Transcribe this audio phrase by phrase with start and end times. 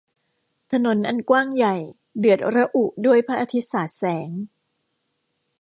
[0.71, 1.75] ถนนอันกว้างใหญ่
[2.19, 4.29] เดือดระอุด้วยพระอาทิตย์สาดแสง